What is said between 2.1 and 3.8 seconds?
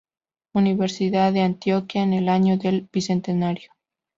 el año del bicentenario.